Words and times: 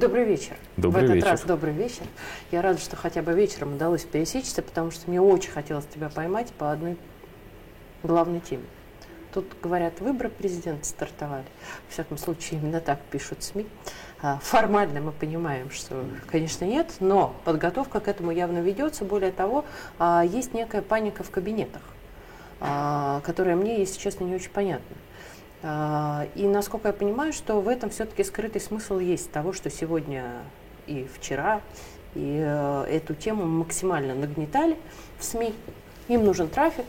Добрый 0.00 0.24
вечер. 0.24 0.56
Добрый 0.78 1.02
В 1.02 1.04
этот 1.04 1.16
вечер. 1.16 1.28
раз 1.28 1.42
добрый 1.42 1.74
вечер. 1.74 2.04
Я 2.50 2.62
рада, 2.62 2.80
что 2.80 2.96
хотя 2.96 3.20
бы 3.20 3.34
вечером 3.34 3.74
удалось 3.74 4.02
пересечься, 4.02 4.62
потому 4.62 4.90
что 4.90 5.10
мне 5.10 5.20
очень 5.20 5.50
хотелось 5.50 5.84
тебя 5.84 6.08
поймать 6.08 6.48
по 6.54 6.72
одной 6.72 6.96
главной 8.02 8.40
теме. 8.40 8.62
Тут, 9.34 9.44
говорят, 9.62 10.00
выборы 10.00 10.30
президента 10.30 10.86
стартовали. 10.86 11.44
В 11.86 11.92
всяком 11.92 12.16
случае, 12.16 12.60
именно 12.60 12.80
так 12.80 12.98
пишут 13.10 13.42
СМИ. 13.42 13.66
А, 14.22 14.38
Формально 14.42 15.02
мы 15.02 15.12
понимаем, 15.12 15.68
что, 15.70 16.02
конечно, 16.30 16.64
нет, 16.64 16.94
но 17.00 17.34
подготовка 17.44 18.00
к 18.00 18.08
этому 18.08 18.30
явно 18.30 18.60
ведется. 18.60 19.04
Более 19.04 19.32
того, 19.32 19.66
а, 19.98 20.24
есть 20.24 20.54
некая 20.54 20.80
паника 20.80 21.22
в 21.24 21.30
кабинетах, 21.30 21.82
а, 22.58 23.20
которая 23.20 23.54
мне, 23.54 23.80
если 23.80 24.00
честно, 24.00 24.24
не 24.24 24.34
очень 24.34 24.50
понятна. 24.50 24.96
А, 25.62 26.26
И 26.34 26.46
насколько 26.46 26.88
я 26.88 26.94
понимаю, 26.94 27.32
что 27.32 27.60
в 27.60 27.68
этом 27.68 27.90
все-таки 27.90 28.24
скрытый 28.24 28.60
смысл 28.60 28.98
есть 28.98 29.30
того, 29.30 29.52
что 29.52 29.70
сегодня 29.70 30.24
и 30.86 31.06
вчера, 31.14 31.60
и 32.14 32.42
э, 32.42 32.84
эту 32.90 33.14
тему 33.14 33.44
максимально 33.44 34.14
нагнетали 34.14 34.76
в 35.18 35.24
СМИ. 35.24 35.54
Им 36.08 36.24
нужен 36.24 36.48
трафик, 36.48 36.86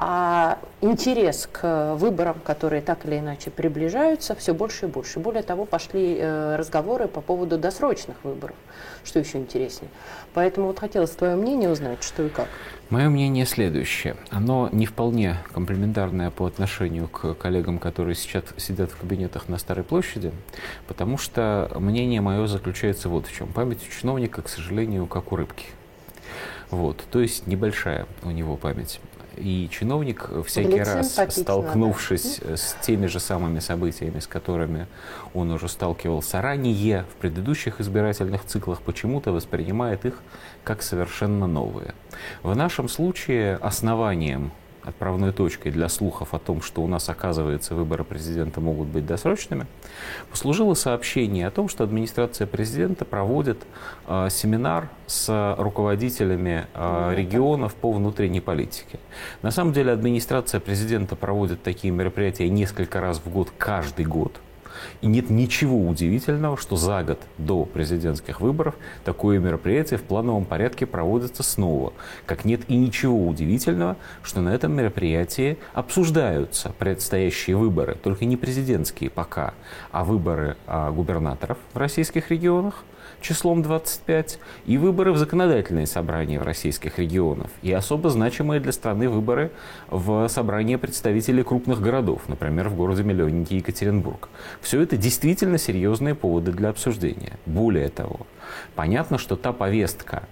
а 0.00 0.58
интерес 0.80 1.48
к 1.50 1.96
выборам, 1.96 2.36
которые 2.44 2.82
так 2.82 3.04
или 3.04 3.18
иначе 3.18 3.50
приближаются, 3.50 4.36
все 4.36 4.54
больше 4.54 4.86
и 4.86 4.88
больше. 4.88 5.18
Более 5.18 5.42
того, 5.42 5.64
пошли 5.64 6.16
э, 6.16 6.54
разговоры 6.54 7.08
по 7.08 7.20
поводу 7.20 7.58
досрочных 7.58 8.16
выборов, 8.22 8.54
что 9.02 9.18
еще 9.18 9.38
интереснее. 9.38 9.90
Поэтому 10.34 10.68
вот 10.68 10.78
хотелось 10.78 11.10
твое 11.10 11.34
мнение 11.34 11.68
узнать, 11.68 12.04
что 12.04 12.22
и 12.22 12.28
как. 12.28 12.46
Мое 12.90 13.08
мнение 13.08 13.44
следующее. 13.44 14.16
Оно 14.30 14.68
не 14.70 14.86
вполне 14.86 15.38
комплементарное 15.52 16.30
по 16.30 16.46
отношению 16.46 17.08
к 17.08 17.34
коллегам, 17.34 17.80
которые 17.80 18.14
сейчас 18.14 18.44
сидят 18.56 18.92
в 18.92 18.96
кабинетах 18.98 19.48
на 19.48 19.58
Старой 19.58 19.82
площади, 19.82 20.32
потому 20.86 21.18
что 21.18 21.72
мнение 21.74 22.20
мое 22.20 22.46
заключается 22.46 23.08
вот 23.08 23.26
в 23.26 23.34
чем. 23.34 23.48
Память 23.48 23.82
у 23.82 23.90
чиновника, 23.90 24.42
к 24.42 24.48
сожалению, 24.48 25.06
как 25.06 25.32
у 25.32 25.36
рыбки. 25.36 25.66
Вот, 26.70 27.02
то 27.10 27.18
есть 27.18 27.48
небольшая 27.48 28.06
у 28.22 28.30
него 28.30 28.56
память. 28.56 29.00
И 29.36 29.68
чиновник 29.70 30.30
всякий 30.46 30.82
раз, 30.82 31.18
столкнувшись 31.30 32.40
с 32.42 32.76
теми 32.80 33.06
же 33.06 33.20
самыми 33.20 33.60
событиями, 33.60 34.18
с 34.18 34.26
которыми 34.26 34.86
он 35.34 35.50
уже 35.50 35.68
сталкивался 35.68 36.42
ранее 36.42 37.04
в 37.12 37.16
предыдущих 37.20 37.80
избирательных 37.80 38.44
циклах, 38.44 38.82
почему-то 38.82 39.32
воспринимает 39.32 40.04
их 40.04 40.14
как 40.64 40.82
совершенно 40.82 41.46
новые. 41.46 41.94
В 42.42 42.56
нашем 42.56 42.88
случае 42.88 43.56
основанием 43.56 44.52
отправной 44.88 45.32
точкой 45.32 45.70
для 45.70 45.88
слухов 45.88 46.34
о 46.34 46.38
том, 46.38 46.62
что 46.62 46.82
у 46.82 46.86
нас, 46.86 47.08
оказывается, 47.08 47.74
выборы 47.74 48.04
президента 48.04 48.60
могут 48.60 48.88
быть 48.88 49.06
досрочными, 49.06 49.66
послужило 50.30 50.74
сообщение 50.74 51.46
о 51.46 51.50
том, 51.50 51.68
что 51.68 51.84
администрация 51.84 52.46
президента 52.46 53.04
проводит 53.04 53.58
э, 54.06 54.28
семинар 54.30 54.88
с 55.06 55.54
руководителями 55.58 56.66
э, 56.74 57.14
регионов 57.14 57.74
по 57.74 57.92
внутренней 57.92 58.40
политике. 58.40 58.98
На 59.42 59.50
самом 59.50 59.72
деле 59.72 59.92
администрация 59.92 60.60
президента 60.60 61.16
проводит 61.16 61.62
такие 61.62 61.92
мероприятия 61.92 62.48
несколько 62.48 63.00
раз 63.00 63.18
в 63.24 63.30
год, 63.30 63.52
каждый 63.56 64.04
год. 64.04 64.40
И 65.00 65.06
нет 65.06 65.30
ничего 65.30 65.86
удивительного, 65.88 66.56
что 66.56 66.76
за 66.76 67.02
год 67.02 67.20
до 67.38 67.64
президентских 67.64 68.40
выборов 68.40 68.74
такое 69.04 69.38
мероприятие 69.38 69.98
в 69.98 70.02
плановом 70.02 70.44
порядке 70.44 70.86
проводится 70.86 71.42
снова. 71.42 71.92
Как 72.26 72.44
нет 72.44 72.62
и 72.68 72.76
ничего 72.76 73.26
удивительного, 73.26 73.96
что 74.22 74.40
на 74.40 74.50
этом 74.50 74.72
мероприятии 74.72 75.58
обсуждаются 75.74 76.72
предстоящие 76.78 77.56
выборы, 77.56 77.94
только 77.94 78.24
не 78.24 78.36
президентские 78.36 79.10
пока, 79.10 79.54
а 79.92 80.04
выборы 80.04 80.56
а, 80.66 80.90
губернаторов 80.90 81.58
в 81.74 81.78
российских 81.78 82.30
регионах 82.30 82.84
числом 83.20 83.62
25 83.62 84.38
и 84.66 84.78
выборы 84.78 85.12
в 85.12 85.18
законодательные 85.18 85.86
собрания 85.86 86.38
в 86.38 86.42
российских 86.42 86.98
регионах 86.98 87.50
и 87.62 87.72
особо 87.72 88.10
значимые 88.10 88.60
для 88.60 88.72
страны 88.72 89.08
выборы 89.08 89.50
в 89.88 90.28
собрание 90.28 90.78
представителей 90.78 91.42
крупных 91.42 91.80
городов, 91.80 92.22
например, 92.28 92.68
в 92.68 92.76
городе-миллионнике 92.76 93.56
Екатеринбург. 93.56 94.28
Все 94.60 94.80
это 94.80 94.96
действительно 94.96 95.58
серьезные 95.58 96.14
поводы 96.14 96.52
для 96.52 96.68
обсуждения. 96.68 97.32
Более 97.46 97.88
того, 97.88 98.26
понятно, 98.74 99.18
что 99.18 99.36
та 99.36 99.52
повестка 99.52 100.24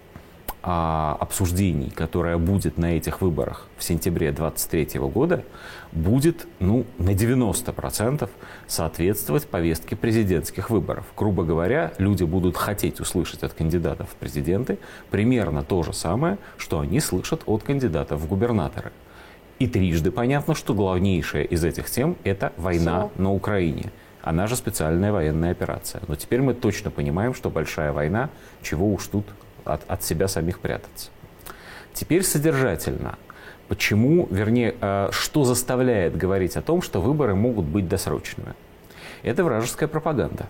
а, 0.69 1.16
обсуждений, 1.21 1.91
которая 1.91 2.38
будет 2.38 2.77
на 2.77 2.97
этих 2.97 3.21
выборах 3.21 3.69
в 3.78 3.84
сентябре 3.84 4.32
2023 4.32 4.99
года, 4.99 5.44
будет 5.93 6.49
ну, 6.59 6.84
на 6.99 7.10
90% 7.10 8.28
соответствовать 8.66 9.47
повестке 9.47 9.94
президентских 9.94 10.69
выборов. 10.69 11.05
Грубо 11.16 11.44
говоря, 11.44 11.93
люди 11.99 12.25
будут 12.25 12.56
хотеть 12.56 12.99
услышать 12.99 13.44
от 13.44 13.53
кандидатов 13.53 14.10
в 14.10 14.16
президенты 14.16 14.81
примерно 15.12 15.62
то 15.62 15.84
же 15.84 15.93
самое, 15.93 16.37
что 16.56 16.81
они 16.81 16.99
слышат 16.99 17.43
от 17.47 17.62
кандидатов 17.62 18.21
в 18.21 18.26
губернаторы. 18.26 18.91
И 19.60 19.69
трижды 19.69 20.10
понятно, 20.10 20.56
что 20.56 20.75
главнейшая 20.75 21.44
из 21.44 21.65
этих 21.65 21.88
тем– 21.88 22.16
это 22.25 22.53
война 22.56 23.09
Всё. 23.15 23.22
на 23.22 23.32
Украине. 23.32 23.93
Она 24.21 24.49
же 24.49 24.56
специальная 24.56 25.12
военная 25.12 25.53
операция. 25.53 26.03
Но 26.09 26.16
теперь 26.16 26.43
мы 26.43 26.55
точно 26.55 26.91
понимаем, 26.91 27.34
что 27.34 27.50
большая 27.50 27.93
война, 27.93 28.31
чего 28.62 28.93
уж 28.93 29.06
тут 29.06 29.26
от, 29.66 29.88
от 29.88 30.03
себя 30.03 30.28
самих 30.28 30.60
прятаться. 30.60 31.10
Теперь 31.93 32.22
содержательно. 32.22 33.19
Почему, 33.69 34.28
вернее, 34.31 34.75
э, 34.81 35.09
что 35.10 35.44
заставляет 35.44 36.16
говорить 36.16 36.56
о 36.56 36.62
том, 36.62 36.82
что 36.82 37.00
выборы 37.00 37.34
могут 37.34 37.65
быть 37.65 37.88
досрочными? 37.88 38.55
Это 39.22 39.43
вражеская 39.44 39.88
пропаганда. 39.88 40.47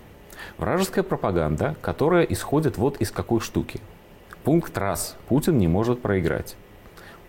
Вражеская 0.57 1.03
пропаганда, 1.03 1.75
которая 1.81 2.23
исходит 2.23 2.77
вот 2.77 2.97
из 2.97 3.11
какой 3.11 3.39
штуки. 3.39 3.79
Пункт 4.43 4.77
раз. 4.77 5.15
Путин 5.27 5.57
не 5.57 5.67
может 5.67 6.01
проиграть. 6.01 6.55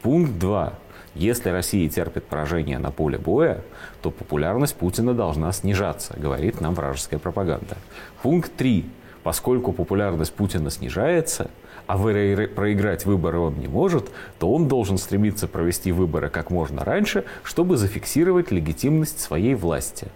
Пункт 0.02 0.38
два. 0.38 0.74
Если 1.14 1.48
Россия 1.48 1.88
терпит 1.88 2.26
поражение 2.26 2.78
на 2.78 2.90
поле 2.90 3.18
боя, 3.18 3.62
то 4.02 4.10
популярность 4.10 4.76
Путина 4.76 5.14
должна 5.14 5.50
снижаться, 5.52 6.14
говорит 6.16 6.60
нам 6.60 6.74
вражеская 6.74 7.18
пропаганда. 7.18 7.76
Пункт 8.22 8.52
три. 8.56 8.84
Поскольку 9.22 9.72
популярность 9.72 10.32
Путина 10.32 10.70
снижается, 10.70 11.50
а 11.86 11.96
проиграть 11.96 13.06
выборы 13.06 13.38
он 13.38 13.58
не 13.58 13.66
может, 13.66 14.10
то 14.38 14.52
он 14.52 14.68
должен 14.68 14.98
стремиться 14.98 15.48
провести 15.48 15.90
выборы 15.90 16.28
как 16.28 16.50
можно 16.50 16.84
раньше, 16.84 17.24
чтобы 17.42 17.76
зафиксировать 17.76 18.50
легитимность 18.50 19.20
своей 19.20 19.54
власти. 19.54 20.08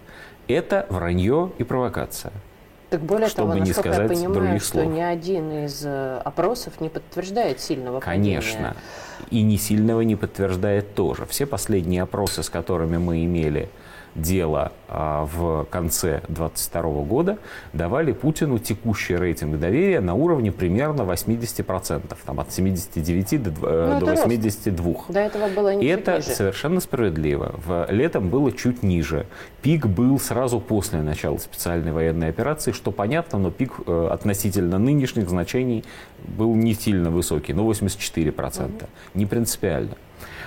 Это 0.48 0.86
вранье 0.90 1.50
и 1.58 1.64
провокация. 1.64 2.32
Так 2.90 3.00
более 3.00 3.28
Чтобы 3.28 3.52
того, 3.52 3.64
не 3.64 3.68
насколько 3.70 3.88
я 3.88 3.94
сказать 3.94 4.18
понимаю, 4.18 4.34
других 4.34 4.62
что 4.62 4.72
слов. 4.82 4.92
ни 4.92 5.00
один 5.00 5.64
из 5.64 5.82
э, 5.82 6.20
опросов 6.26 6.78
не 6.80 6.90
подтверждает 6.90 7.58
сильного 7.58 8.00
Конечно. 8.00 8.52
падения. 8.52 8.76
И 9.30 9.42
не 9.42 9.56
сильного 9.56 10.02
не 10.02 10.14
подтверждает 10.14 10.94
тоже. 10.94 11.24
Все 11.24 11.46
последние 11.46 12.02
опросы, 12.02 12.42
с 12.42 12.50
которыми 12.50 12.98
мы 12.98 13.24
имели 13.24 13.70
дело 14.14 14.72
а, 14.88 15.24
в 15.24 15.64
конце 15.70 16.20
2022 16.28 16.82
года, 17.04 17.38
давали 17.72 18.12
Путину 18.12 18.58
текущий 18.58 19.16
рейтинг 19.16 19.58
доверия 19.58 20.00
на 20.00 20.14
уровне 20.14 20.52
примерно 20.52 21.02
80%, 21.02 22.16
там, 22.24 22.40
от 22.40 22.52
79 22.52 23.42
до, 23.42 23.50
э, 23.50 23.52
Ну, 23.94 24.00
до 24.00 24.06
это 24.06 24.06
рост. 24.10 24.24
82. 24.24 24.94
До 25.08 25.20
этого 25.20 25.48
было 25.48 25.72
И 25.72 25.76
не 25.76 25.86
это 25.86 26.16
ниже. 26.16 26.30
совершенно 26.30 26.80
справедливо. 26.80 27.54
В 27.64 27.86
летом 27.90 28.28
было 28.28 28.52
чуть 28.52 28.82
ниже. 28.82 29.26
Пик 29.62 29.86
был 29.86 30.18
сразу 30.18 30.60
после 30.60 31.00
начала 31.00 31.38
специальной 31.38 31.92
военной 31.92 32.28
операции, 32.28 32.72
что 32.72 32.90
понятно, 32.90 33.38
но 33.38 33.50
пик 33.50 33.72
э, 33.86 34.08
относительно 34.12 34.78
нынешних 34.78 35.28
значений 35.28 35.84
был 36.36 36.54
не 36.54 36.74
сильно 36.74 37.10
высокий, 37.10 37.54
но 37.54 37.64
84%. 37.70 38.84
Не 39.14 39.26
принципиально. 39.26 39.96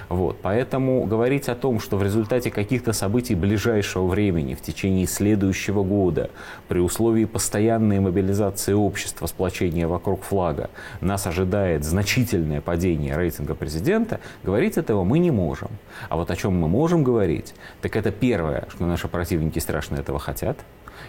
Вот. 0.09 0.37
Поэтому 0.41 1.05
говорить 1.05 1.49
о 1.49 1.55
том, 1.55 1.79
что 1.79 1.97
в 1.97 2.03
результате 2.03 2.51
каких-то 2.51 2.93
событий 2.93 3.35
ближайшего 3.35 4.07
времени, 4.07 4.53
в 4.53 4.61
течение 4.61 5.07
следующего 5.07 5.83
года, 5.83 6.29
при 6.67 6.79
условии 6.79 7.25
постоянной 7.25 7.99
мобилизации 7.99 8.73
общества, 8.73 9.27
сплочения 9.27 9.87
вокруг 9.87 10.23
флага, 10.23 10.69
нас 11.01 11.25
ожидает 11.27 11.83
значительное 11.83 12.61
падение 12.61 13.15
рейтинга 13.15 13.55
президента, 13.55 14.19
говорить 14.43 14.77
этого 14.77 15.03
мы 15.03 15.19
не 15.19 15.31
можем. 15.31 15.69
А 16.09 16.17
вот 16.17 16.29
о 16.29 16.35
чем 16.35 16.59
мы 16.59 16.67
можем 16.67 17.03
говорить, 17.03 17.53
так 17.81 17.95
это 17.95 18.11
первое, 18.11 18.67
что 18.69 18.85
наши 18.85 19.07
противники 19.07 19.59
страшно 19.59 19.95
этого 19.95 20.19
хотят, 20.19 20.57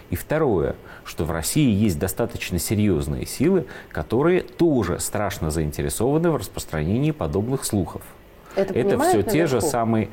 и 0.09 0.15
второе, 0.15 0.75
что 1.03 1.25
в 1.25 1.31
России 1.31 1.69
есть 1.69 1.99
достаточно 1.99 2.59
серьезные 2.59 3.25
силы, 3.25 3.65
которые 3.91 4.41
тоже 4.41 4.99
страшно 4.99 5.51
заинтересованы 5.51 6.31
в 6.31 6.35
распространении 6.37 7.11
подобных 7.11 7.65
слухов. 7.65 8.01
Это, 8.57 8.73
Это 8.73 8.99
все 8.99 9.23
те 9.23 9.47
же 9.47 9.55
наверху? 9.55 9.69
самые, 9.69 10.09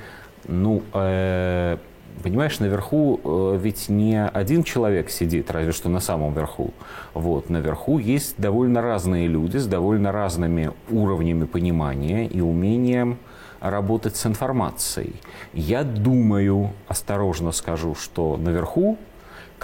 ну, 0.46 0.82
э, 0.92 1.78
понимаешь, 2.22 2.58
наверху 2.60 3.20
э, 3.24 3.58
ведь 3.60 3.88
не 3.88 4.24
один 4.26 4.62
человек 4.62 5.10
сидит, 5.10 5.50
разве 5.50 5.72
что 5.72 5.88
на 5.88 6.00
самом 6.00 6.34
верху. 6.34 6.72
Вот, 7.14 7.50
наверху 7.50 7.98
есть 7.98 8.34
довольно 8.38 8.82
разные 8.82 9.26
люди 9.26 9.56
с 9.56 9.66
довольно 9.66 10.12
разными 10.12 10.72
уровнями 10.90 11.44
понимания 11.44 12.26
и 12.26 12.40
умением 12.40 13.18
работать 13.60 14.16
с 14.16 14.26
информацией. 14.26 15.14
Я 15.54 15.84
думаю, 15.84 16.72
осторожно 16.86 17.52
скажу, 17.52 17.94
что 17.94 18.36
наверху 18.36 18.98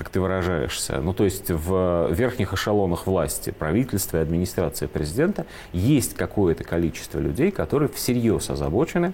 как 0.01 0.09
ты 0.09 0.19
выражаешься, 0.19 0.99
ну 1.03 1.13
то 1.13 1.25
есть 1.25 1.51
в 1.51 2.11
верхних 2.11 2.55
эшелонах 2.55 3.07
власти, 3.07 3.51
правительства 3.51 4.17
и 4.17 4.21
администрации 4.23 4.87
президента 4.87 5.45
есть 5.75 6.15
какое-то 6.15 6.65
количество 6.65 7.19
людей, 7.19 7.51
которые 7.51 7.91
всерьез 7.91 8.49
озабочены 8.49 9.13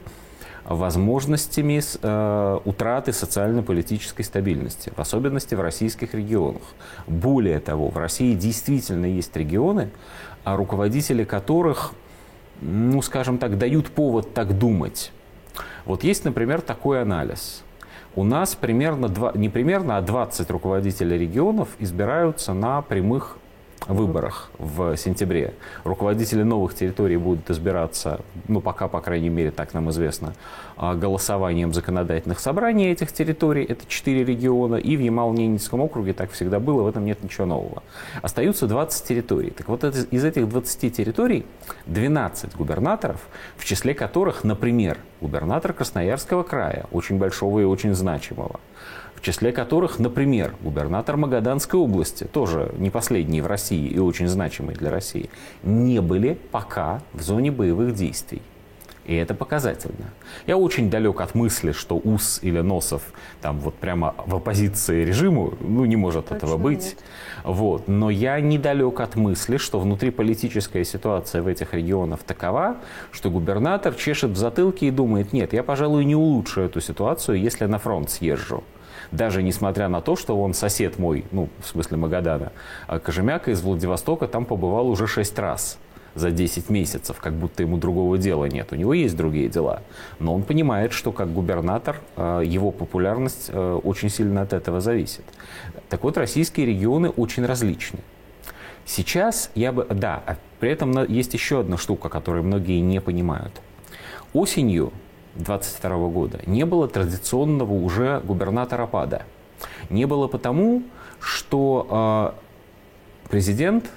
возможностями 0.63 1.81
э, 1.83 2.59
утраты 2.65 3.13
социально-политической 3.13 4.23
стабильности, 4.23 4.93
в 4.95 5.01
особенности 5.01 5.57
в 5.57 5.61
российских 5.61 6.15
регионах. 6.15 6.63
Более 7.09 7.59
того, 7.59 7.89
в 7.89 7.97
России 7.97 8.37
действительно 8.37 9.07
есть 9.07 9.37
регионы, 9.37 9.91
а 10.45 10.55
руководители 10.57 11.25
которых, 11.25 11.95
ну, 12.61 13.03
скажем 13.03 13.39
так, 13.39 13.59
дают 13.59 13.89
повод 13.89 14.35
так 14.35 14.57
думать. 14.57 15.11
Вот 15.85 16.05
есть, 16.05 16.25
например, 16.25 16.61
такой 16.61 17.03
анализ. 17.03 17.65
У 18.17 18.25
нас 18.25 18.55
примерно, 18.55 19.11
не 19.35 19.51
примерно, 19.51 19.99
а 19.99 20.01
20 20.01 20.51
руководителей 20.51 21.19
регионов 21.19 21.69
избираются 21.79 22.55
на 22.55 22.81
прямых 22.81 23.37
выборах 23.89 24.51
в 24.59 24.97
сентябре. 24.97 25.55
Руководители 25.85 26.43
новых 26.43 26.75
территорий 26.75 27.17
будут 27.17 27.49
избираться, 27.51 28.21
ну 28.49 28.61
пока, 28.61 28.89
по 28.89 29.01
крайней 29.01 29.29
мере, 29.29 29.51
так 29.51 29.75
нам 29.75 29.91
известно, 29.91 30.35
а, 30.77 30.95
голосованием 30.95 31.73
законодательных 31.73 32.41
собраний 32.41 32.89
этих 32.89 33.13
территорий. 33.13 33.65
Это 33.65 33.87
четыре 33.87 34.25
региона. 34.25 34.77
И 34.77 34.97
в 34.97 35.01
Ямал-Ненецком 35.01 35.81
округе 35.81 36.13
так 36.13 36.31
всегда 36.33 36.61
было, 36.61 36.83
в 36.83 36.89
этом 36.89 37.05
нет 37.05 37.23
ничего 37.23 37.47
нового. 37.47 37.83
Остаются 38.23 38.67
20 38.67 39.07
территорий. 39.07 39.51
Так 39.51 39.69
вот, 39.69 39.85
из 39.85 40.25
этих 40.25 40.49
20 40.49 40.95
территорий 40.95 41.47
12 41.87 42.57
губернаторов, 42.57 43.21
в 43.57 43.65
числе 43.65 43.95
которых, 43.95 44.45
например, 44.45 44.99
губернатор 45.21 45.73
Красноярского 45.73 46.43
края, 46.43 46.87
очень 46.93 47.19
большого 47.19 47.61
и 47.61 47.65
очень 47.65 47.95
значимого, 47.95 48.61
числе 49.27 49.51
которых, 49.51 49.99
например, 49.99 50.55
губернатор 50.61 51.17
Магаданской 51.17 51.81
области, 51.81 52.25
тоже 52.25 52.73
не 52.79 52.91
последний 52.91 53.41
в 53.41 53.49
России 53.49 53.89
и 53.89 53.99
очень 53.99 54.29
значимый 54.29 54.77
для 54.77 54.89
России, 54.89 55.31
не 55.65 56.01
были 56.01 56.39
пока 56.53 57.03
в 57.13 57.23
зоне 57.23 57.51
боевых 57.51 57.97
действий. 57.97 58.41
И 59.05 59.17
это 59.17 59.35
показательно. 59.35 60.13
Я 60.47 60.57
очень 60.57 60.91
далек 60.91 61.21
от 61.21 61.35
мысли, 61.35 61.73
что 61.73 61.97
УС 61.97 62.39
или 62.43 62.61
Носов 62.61 63.03
там 63.41 63.59
вот 63.59 63.75
прямо 63.75 64.15
в 64.27 64.37
оппозиции 64.37 65.05
режиму, 65.05 65.55
ну 65.61 65.85
не 65.85 65.97
может 65.97 66.27
Точно 66.27 66.37
этого 66.37 66.57
быть. 66.57 66.85
Нет. 66.85 67.05
Вот. 67.43 67.89
Но 67.89 68.11
я 68.11 68.41
недалек 68.41 69.01
от 69.01 69.17
мысли, 69.17 69.57
что 69.57 69.81
внутриполитическая 69.81 70.85
ситуация 70.85 71.43
в 71.43 71.49
этих 71.49 71.75
регионах 71.75 72.21
такова, 72.23 72.77
что 73.11 73.31
губернатор 73.31 73.93
чешет 73.95 74.31
в 74.31 74.37
затылке 74.37 74.87
и 74.87 74.91
думает, 74.93 75.33
нет, 75.33 75.53
я, 75.53 75.65
пожалуй, 75.65 76.05
не 76.05 76.15
улучшу 76.15 76.61
эту 76.61 76.81
ситуацию, 76.81 77.41
если 77.41 77.67
на 77.67 77.79
фронт 77.79 78.09
съезжу 78.11 78.63
даже 79.11 79.43
несмотря 79.43 79.89
на 79.89 80.01
то, 80.01 80.17
что 80.17 80.41
он 80.41 80.55
сосед 80.55 80.99
мой, 80.99 81.25
ну, 81.33 81.49
в 81.61 81.67
смысле 81.67 81.97
Магадана, 81.97 82.53
а 82.87 82.99
Кожемяка 82.99 83.51
из 83.51 83.63
Владивостока 83.63 84.27
там 84.27 84.45
побывал 84.45 84.89
уже 84.89 85.07
шесть 85.07 85.39
раз 85.39 85.79
за 86.17 86.31
10 86.31 86.71
месяцев, 86.71 87.19
как 87.21 87.35
будто 87.35 87.63
ему 87.63 87.77
другого 87.77 88.19
дела 88.19 88.47
нет. 88.47 88.73
У 88.73 88.75
него 88.75 88.95
есть 88.95 89.17
другие 89.17 89.49
дела. 89.49 89.83
Но 90.19 90.35
он 90.35 90.43
понимает, 90.43 90.93
что 90.93 91.13
как 91.13 91.33
губернатор 91.33 92.01
а, 92.17 92.41
его 92.41 92.71
популярность 92.71 93.51
а, 93.53 93.77
очень 93.77 94.09
сильно 94.09 94.43
от 94.43 94.53
этого 94.53 94.81
зависит. 94.81 95.25
Так 95.91 96.03
вот, 96.05 96.17
российские 96.17 96.67
регионы 96.67 97.11
очень 97.11 97.45
различны. 97.45 98.01
Сейчас 98.87 99.51
я 99.55 99.73
бы... 99.73 99.87
Да, 99.91 100.23
при 100.59 100.71
этом 100.71 101.05
есть 101.07 101.35
еще 101.35 101.61
одна 101.61 101.77
штука, 101.77 102.09
которую 102.09 102.45
многие 102.45 102.81
не 102.81 103.01
понимают. 103.01 103.53
Осенью 104.33 104.93
22 105.39 106.09
года 106.09 106.41
не 106.47 106.65
было 106.65 106.89
традиционного 106.89 107.73
уже 107.73 108.21
губернатора 108.25 108.87
ПАДа. 108.87 109.23
Не 109.91 110.07
было 110.07 110.29
потому, 110.29 110.83
что 111.21 112.35
э, 113.25 113.29
президент, 113.29 113.91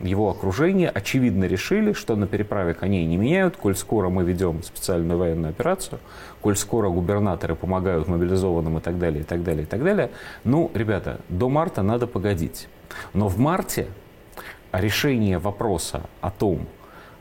его 0.00 0.30
окружение 0.30 0.90
очевидно 0.90 1.44
решили, 1.44 1.94
что 1.94 2.16
на 2.16 2.26
переправе 2.26 2.74
коней 2.74 3.06
не 3.06 3.16
меняют, 3.16 3.56
коль 3.56 3.74
скоро 3.74 4.10
мы 4.10 4.24
ведем 4.24 4.62
специальную 4.62 5.18
военную 5.18 5.50
операцию, 5.50 6.00
коль 6.42 6.56
скоро 6.56 6.90
губернаторы 6.90 7.54
помогают 7.54 8.06
мобилизованным 8.06 8.76
и 8.78 8.80
так 8.80 8.98
далее, 8.98 9.22
и 9.22 9.24
так 9.24 9.42
далее, 9.42 9.62
и 9.62 9.66
так 9.66 9.82
далее. 9.82 10.10
Ну, 10.44 10.70
ребята, 10.74 11.20
до 11.30 11.48
марта 11.48 11.82
надо 11.82 12.06
погодить. 12.06 12.68
Но 13.14 13.28
в 13.28 13.38
марте 13.38 13.86
решение 14.72 15.38
вопроса 15.38 16.02
о 16.20 16.30
том, 16.30 16.66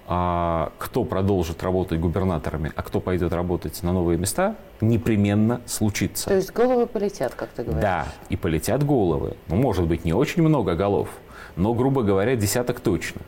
а 0.07 0.71
кто 0.77 1.03
продолжит 1.03 1.63
работать 1.63 1.99
губернаторами, 1.99 2.71
а 2.75 2.83
кто 2.83 2.99
пойдет 2.99 3.33
работать 3.33 3.81
на 3.81 3.91
новые 3.91 4.17
места, 4.17 4.55
непременно 4.81 5.61
случится. 5.65 6.29
То 6.29 6.35
есть 6.35 6.51
головы 6.51 6.85
полетят, 6.85 7.33
как 7.33 7.49
ты 7.49 7.63
говоришь? 7.63 7.81
Да, 7.81 8.07
и 8.29 8.35
полетят 8.35 8.85
головы. 8.85 9.35
Ну, 9.47 9.55
может 9.55 9.85
быть, 9.85 10.05
не 10.05 10.13
очень 10.13 10.43
много 10.43 10.75
голов, 10.75 11.09
но, 11.55 11.73
грубо 11.73 12.03
говоря, 12.03 12.35
десяток 12.35 12.79
точно. 12.79 13.21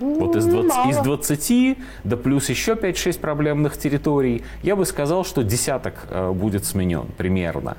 Ну, 0.00 0.26
вот 0.26 0.36
из 0.36 0.44
20, 0.44 0.90
из 0.90 0.98
20, 0.98 1.78
да 2.02 2.16
плюс 2.16 2.48
еще 2.50 2.72
5-6 2.72 3.20
проблемных 3.20 3.78
территорий, 3.78 4.42
я 4.62 4.76
бы 4.76 4.84
сказал, 4.84 5.24
что 5.24 5.42
десяток 5.42 6.06
э, 6.10 6.32
будет 6.32 6.64
сменен 6.64 7.06
примерно 7.16 7.76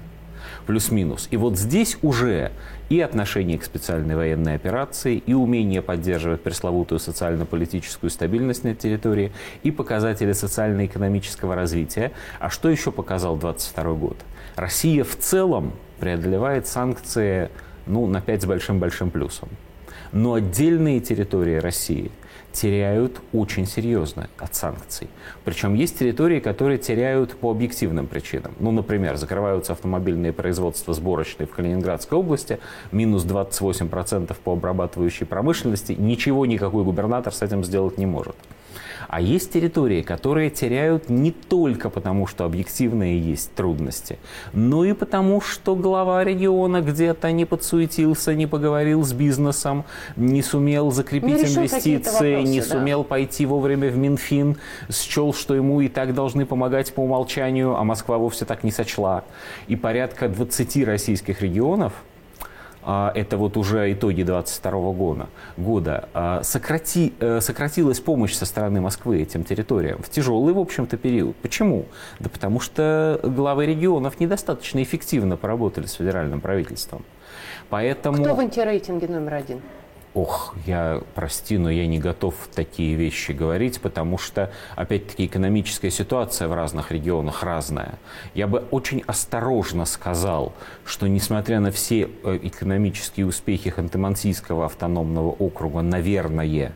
плюс-минус. 0.66 1.28
И 1.32 1.38
вот 1.38 1.58
здесь 1.58 1.98
уже 2.02 2.52
и 2.90 3.00
отношение 3.00 3.58
к 3.58 3.64
специальной 3.64 4.16
военной 4.16 4.56
операции, 4.56 5.18
и 5.18 5.34
умение 5.34 5.82
поддерживать 5.82 6.42
пресловутую 6.42 7.00
социально-политическую 7.00 8.10
стабильность 8.10 8.64
на 8.64 8.76
территории, 8.76 9.32
и 9.64 9.72
показатели 9.72 10.34
социально-экономического 10.34 11.56
развития. 11.56 12.12
А 12.40 12.50
что 12.50 12.70
еще 12.70 12.92
показал 12.92 13.38
22 13.38 13.94
год? 13.94 14.18
Россия 14.56 15.04
в 15.04 15.16
целом 15.18 15.74
преодолевает 16.00 16.68
санкции 16.68 17.50
ну, 17.86 18.06
на 18.08 18.22
5 18.22 18.44
с 18.44 18.46
большим-большим 18.46 19.12
плюсом. 19.12 19.50
Но 20.12 20.34
отдельные 20.34 21.00
территории 21.00 21.58
России– 21.58 22.12
теряют 22.56 23.20
очень 23.34 23.68
серьезно 23.68 24.30
от 24.38 24.56
санкций. 24.56 25.10
Причем 25.44 25.74
есть 25.76 26.00
территории, 26.00 26.40
которые 26.40 26.78
теряют 26.78 27.36
по 27.36 27.52
объективным 27.52 28.08
причинам. 28.08 28.54
Ну, 28.60 28.72
например, 28.72 29.18
закрываются 29.18 29.74
автомобильные 29.74 30.32
производства 30.32 30.94
сборочные 30.94 31.48
в 31.48 31.52
Калининградской 31.52 32.18
области, 32.18 32.60
минус 32.92 33.26
28% 33.26 34.36
по 34.44 34.54
обрабатывающей 34.54 35.26
промышленности. 35.26 35.94
Ничего 35.94 36.46
никакой 36.46 36.84
губернатор 36.84 37.34
с 37.34 37.42
этим 37.42 37.64
сделать 37.64 37.98
не 37.98 38.06
может. 38.06 38.36
А 39.08 39.22
есть 39.22 39.52
территории, 39.52 40.02
которые 40.02 40.50
теряют 40.50 41.10
не 41.10 41.32
только 41.32 41.90
потому, 41.90 42.28
что 42.28 42.46
объективные 42.46 43.20
есть 43.20 43.54
трудности, 43.54 44.20
но 44.54 44.86
и 44.86 44.94
потому, 44.94 45.42
что 45.42 45.76
глава 45.76 46.24
региона 46.24 46.82
где-то 46.82 47.32
не 47.32 47.46
подсуетился, 47.46 48.34
не 48.34 48.48
поговорил 48.48 49.04
с 49.04 49.14
бизнесом, 49.14 49.86
не 50.16 50.42
сумел 50.42 50.92
закрепить 50.92 51.44
не 51.44 51.56
инвестиции, 51.56 52.36
вопросы, 52.36 52.44
не 52.44 52.62
да. 52.62 52.66
сумел 52.66 53.04
пойти 53.04 53.46
вовремя 53.46 53.90
в 53.90 53.98
Минфин, 53.98 54.58
счел, 54.92 55.34
что 55.34 55.56
ему 55.56 55.82
и 55.82 55.88
так 55.88 56.14
должны 56.14 56.46
помогать 56.46 56.94
по 56.94 57.02
умолчанию, 57.02 57.76
а 57.76 57.84
Москва 57.84 58.18
вовсе 58.18 58.46
так 58.46 58.64
не 58.64 58.72
сочла. 58.72 59.24
И 59.68 59.76
порядка 59.76 60.28
20 60.30 60.86
российских 60.86 61.42
регионов– 61.42 61.94
это 62.86 63.38
вот 63.38 63.58
уже 63.58 63.92
итоги 63.94 64.24
22 64.24 64.72
года, 64.92 65.28
года 65.58 66.10
а, 66.14 66.44
сократи, 66.44 67.14
э, 67.20 67.42
сократилась 67.42 68.00
помощь 68.00 68.34
со 68.34 68.46
стороны 68.46 68.80
Москвы 68.80 69.22
этим 69.22 69.44
территориям 69.44 70.02
в 70.04 70.10
тяжелый, 70.10 70.54
в 70.54 70.60
общем-то, 70.60 70.98
период. 70.98 71.36
Почему? 71.38 71.86
Да 72.20 72.30
потому 72.30 72.60
что 72.60 73.20
главы 73.24 73.66
регионов 73.66 74.20
недостаточно 74.20 74.84
эффективно 74.84 75.36
поработали 75.36 75.88
с 75.88 75.94
федеральным 75.94 76.42
правительством. 76.42 77.04
Поэтому... 77.70 78.24
Кто 78.24 78.36
в 78.36 78.40
антирейтинге 78.40 79.08
номер 79.08 79.34
один? 79.34 79.62
Ох, 80.16 80.56
я, 80.66 81.02
прости, 81.14 81.58
но 81.58 81.70
я 81.70 81.86
не 81.88 82.00
готов 82.00 82.36
такие 82.56 82.96
вещи 82.96 83.34
говорить, 83.34 83.82
потому 83.82 84.18
что, 84.18 84.50
опять-таки, 84.78 85.26
экономическая 85.26 85.92
ситуация 85.92 86.48
в 86.48 86.54
разных 86.54 86.94
регионах 86.94 87.44
разная. 87.44 87.96
Я 88.34 88.48
бы 88.48 88.60
очень 88.72 89.04
осторожно 89.08 89.84
сказал, 89.84 90.54
что, 90.86 91.08
несмотря 91.08 91.60
на 91.60 91.70
все 91.70 92.10
э, 92.24 92.40
экономические 92.44 93.26
успехи 93.26 93.68
Ханты-Мансийского 93.76 94.64
автономного 94.64 95.32
округа, 95.32 95.82
наверное, 95.82 96.72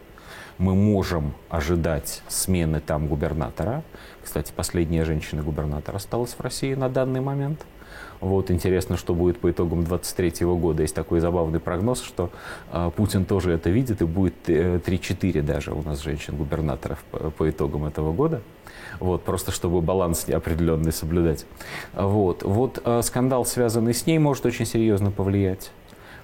мы 0.57 0.75
можем 0.75 1.33
ожидать 1.47 2.21
смены 2.27 2.81
там 2.81 3.07
губернатора. 3.07 3.83
Кстати, 4.21 4.51
последняя 4.53 5.05
женщина-губернатор 5.05 5.95
осталась 5.95 6.33
в 6.33 6.41
России 6.41 6.73
на 6.73 6.89
данный 6.89 7.21
момент– 7.21 7.65
вот 8.21 8.51
интересно, 8.51 8.97
что 8.97 9.13
будет 9.13 9.39
по 9.39 9.49
итогам 9.49 9.83
23 9.83 10.45
года. 10.45 10.81
Есть 10.81 10.95
такой 10.95 11.19
забавный 11.19 11.59
прогноз, 11.59 12.01
что 12.01 12.31
э, 12.71 12.91
Путин 12.95 13.25
тоже 13.25 13.51
это 13.51 13.69
видит, 13.69 14.01
и 14.01 14.05
будет 14.05 14.35
э, 14.47 14.79
3-4 14.85 15.41
даже 15.41 15.71
у 15.71 15.81
нас 15.83 16.01
женщин-губернаторов 16.01 16.99
по, 17.37 17.49
итогам 17.49 17.85
этого 17.85 18.11
года. 18.11 18.41
Вот, 18.99 19.23
просто 19.23 19.51
чтобы 19.51 19.81
баланс 19.81 20.27
определенный 20.27 20.91
соблюдать. 20.91 21.45
Вот, 21.93 22.43
вот 22.43 22.81
э, 22.83 23.01
скандал, 23.03 23.45
связанный 23.45 23.93
с 23.93 24.05
ней, 24.05 24.19
может 24.19 24.45
очень 24.45 24.65
серьезно 24.65 25.11
повлиять. 25.11 25.71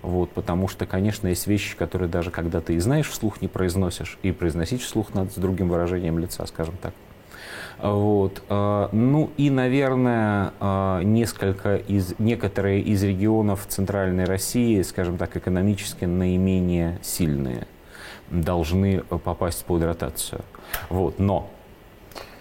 Вот, 0.02 0.30
потому 0.32 0.68
что, 0.68 0.86
конечно, 0.86 1.28
есть 1.30 1.48
вещи, 1.48 1.76
которые 1.78 2.10
даже 2.10 2.30
когда 2.30 2.62
ты 2.62 2.76
и 2.76 2.80
знаешь, 2.80 3.10
вслух 3.10 3.42
не 3.42 3.48
произносишь, 3.48 4.20
и 4.22 4.32
произносить 4.32 4.82
вслух 4.82 5.14
надо 5.14 5.32
с 5.32 5.36
другим 5.36 5.70
выражением 5.70 6.20
лица, 6.20 6.46
скажем 6.46 6.76
так. 6.82 6.94
Вот. 7.82 8.42
э, 8.50 8.88
Ну 8.92 9.32
и, 9.38 9.50
наверное, 9.50 10.54
э, 10.60 11.02
несколько 11.04 11.76
из, 11.76 12.14
некоторые 12.20 12.82
из 12.82 13.04
регионов 13.04 13.66
Центральной 13.68 14.26
России, 14.26 14.82
скажем 14.82 15.18
так, 15.18 15.36
экономически 15.38 16.06
наименее 16.06 17.00
сильные, 17.02 17.68
должны 18.30 19.02
попасть 19.02 19.66
под 19.66 19.84
ротацию. 19.84 20.42
Вот. 20.90 21.20
Но 21.20 21.50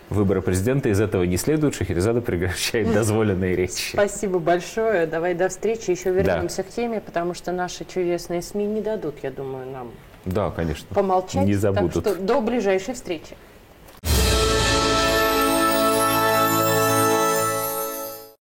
выборы 0.09 0.41
президента 0.41 0.89
из 0.89 1.01
этого 1.01 1.25
не 1.25 1.37
следует. 1.37 1.75
Шахерезада 1.75 2.21
прекращает 2.21 2.93
дозволенные 2.95 3.57
речи. 3.57 3.91
Спасибо 3.93 4.39
большое. 4.39 5.07
Давай 5.07 5.35
до 5.35 5.49
встречи. 5.49 5.91
Еще 5.91 6.11
вернемся 6.13 6.63
к 6.63 6.69
теме, 6.69 7.01
потому 7.01 7.35
что 7.35 7.53
наши 7.53 7.85
чудесные 7.85 8.41
СМИ 8.41 8.67
не 8.67 8.81
дадут, 8.81 9.17
я 9.23 9.31
думаю, 9.31 9.67
нам 9.67 9.91
Да, 10.25 10.51
конечно. 10.51 10.87
помолчать. 10.95 11.45
Не 11.45 11.55
забудут. 11.55 12.05
Так 12.05 12.15
что 12.15 12.23
до 12.23 12.41
ближайшей 12.41 12.95
встречи. 12.95 13.37